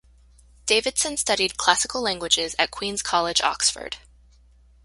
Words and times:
Davidson 0.65 1.15
studied 1.15 1.57
classical 1.57 2.01
languages 2.01 2.55
at 2.57 2.71
Queen's 2.71 3.03
College, 3.03 3.39
Oxford. 3.41 3.97